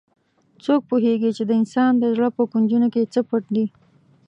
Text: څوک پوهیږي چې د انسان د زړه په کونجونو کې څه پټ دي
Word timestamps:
څوک 0.63 0.81
پوهیږي 0.89 1.31
چې 1.37 1.43
د 1.45 1.51
انسان 1.59 1.91
د 1.97 2.03
زړه 2.15 2.27
په 2.37 2.43
کونجونو 2.51 2.87
کې 2.93 3.11
څه 3.13 3.21
پټ 3.29 3.43
دي 3.55 3.65